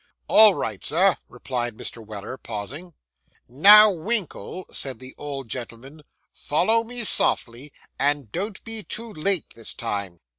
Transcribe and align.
'All 0.27 0.55
right, 0.55 0.83
sir,' 0.83 1.15
replied 1.29 1.77
Mr. 1.77 2.03
Weller, 2.03 2.35
pausing. 2.35 2.95
'Now, 3.47 3.91
Winkle,' 3.91 4.65
said 4.71 4.97
the 4.97 5.13
old 5.15 5.47
gentleman, 5.47 6.01
'follow 6.33 6.83
me 6.83 7.03
softly, 7.03 7.71
and 7.99 8.31
don't 8.31 8.63
be 8.63 8.81
too 8.81 9.13
late 9.13 9.53
this 9.53 9.75
time. 9.75 10.17